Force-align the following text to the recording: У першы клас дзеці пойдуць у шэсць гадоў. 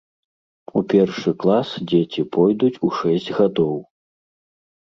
У 0.79 0.81
першы 0.93 1.33
клас 1.43 1.69
дзеці 1.91 2.21
пойдуць 2.39 2.73
у 2.89 2.91
шэсць 3.01 3.29
гадоў. 3.41 3.75